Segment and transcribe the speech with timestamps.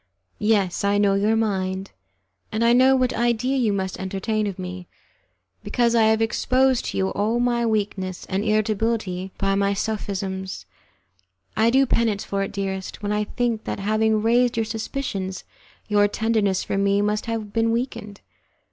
[0.39, 1.91] Yes, I know your mind,
[2.51, 4.87] and I know what idea you must entertain of mine,
[5.63, 10.65] because I have exposed to you all my weakness and irritability by my sophisms.
[11.55, 15.43] I do penance for it, dearest, when I think that having raised your suspicions
[15.87, 18.21] your tenderness for me must have been weakened.